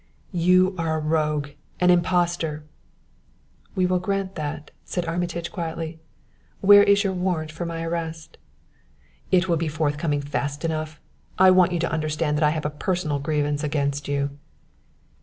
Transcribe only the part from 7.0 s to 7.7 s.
your warrant for